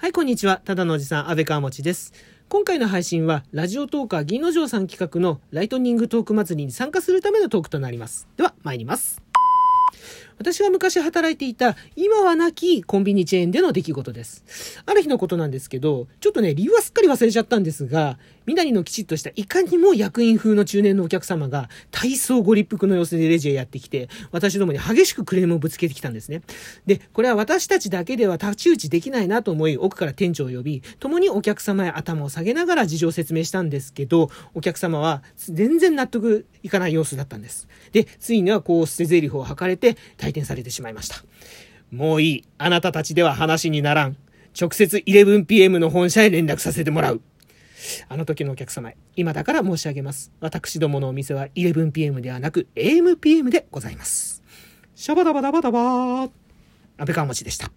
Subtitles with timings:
[0.00, 0.62] はい、こんにちは。
[0.64, 2.12] ただのおじさん、安倍川持です。
[2.48, 8.28] 今回の配信は、ラジオトーカー銀の城さん企画のライトニングトーク祭りに参加するためのトークとなります。
[8.36, 9.20] では、参ります。
[10.38, 14.82] 私が昔働いていた、今はなきコンビニチェーンでの出来事です。
[14.86, 26.42] ある日のことなんですけど、ちょっとね、理由はすっかり忘れちゃったんですが、みなりのきちっとしたいかにも役員風の中年のお客様が、体操ご立腹の様子でレジへやってきて、私どもに激しくクレームをぶつけてきたんですね。
[26.86, 37.68] で、これは私たちだけでは太刀打ちできないなと思い、奥から店長を呼び、共にお客様へ頭を下げながら事情を説明したんですけど、お客様は全然納得いかない様子だったんです。
[37.92, 39.96] で、ついにはこう捨て台詞を吐かれて
[40.28, 41.16] 退店されてしまいました。
[41.90, 42.44] もういい。
[42.58, 44.16] あなたたちでは話にならん。
[44.58, 47.20] 直接 11pm の本社へ連絡させてもらう。
[48.08, 50.32] あの時のお客様へ、今だから申し上げます。
[50.40, 54.42] 私どものお店は 11pm ではなく AMPM でございます。
[54.94, 56.22] シャバダバダバダバー。
[56.24, 56.30] 安
[57.06, 57.70] 倍川餅でした。